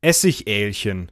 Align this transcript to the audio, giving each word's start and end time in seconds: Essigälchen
Essigälchen 0.00 1.10